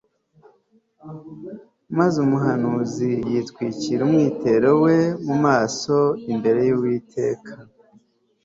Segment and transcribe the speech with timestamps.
[1.97, 5.95] maze umuhanuzi yitwikira umwitero we mu maso
[6.33, 7.51] imbere yUwiteka